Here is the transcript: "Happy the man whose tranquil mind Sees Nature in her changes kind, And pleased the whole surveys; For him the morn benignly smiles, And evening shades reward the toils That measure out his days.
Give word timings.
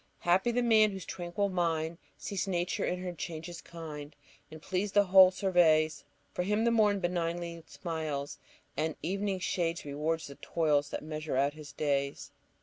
"Happy 0.21 0.49
the 0.49 0.63
man 0.63 0.89
whose 0.89 1.05
tranquil 1.05 1.47
mind 1.47 1.99
Sees 2.17 2.47
Nature 2.47 2.83
in 2.83 3.03
her 3.03 3.13
changes 3.13 3.61
kind, 3.61 4.15
And 4.49 4.59
pleased 4.59 4.95
the 4.95 5.03
whole 5.03 5.29
surveys; 5.29 6.05
For 6.33 6.41
him 6.41 6.63
the 6.63 6.71
morn 6.71 6.99
benignly 6.99 7.63
smiles, 7.67 8.39
And 8.75 8.95
evening 9.03 9.37
shades 9.37 9.85
reward 9.85 10.21
the 10.21 10.37
toils 10.41 10.89
That 10.89 11.03
measure 11.03 11.37
out 11.37 11.53
his 11.53 11.71
days. 11.71 12.31